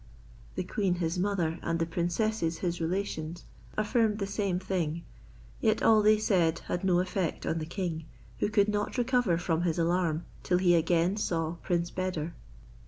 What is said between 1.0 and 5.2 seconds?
mother and the princesses his relations affirmed the same thing;